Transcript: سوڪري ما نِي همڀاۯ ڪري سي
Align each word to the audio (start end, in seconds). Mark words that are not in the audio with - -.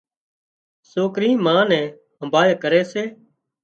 سوڪري 0.91 1.31
ما 1.45 1.55
نِي 1.69 1.83
همڀاۯ 2.19 2.43
ڪري 2.63 2.81
سي 2.91 3.03